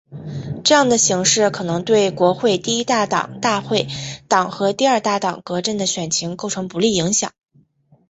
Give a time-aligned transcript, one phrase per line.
[0.63, 3.85] 这样的形势可能对国会第一大党大会
[4.27, 7.31] 党和第二大党革阵的选情构成不利影响。